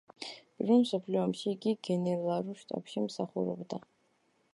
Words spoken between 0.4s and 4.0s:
პირველ მსოფლიო ომში იგი გენერალურ შტაბში მსახურობდა.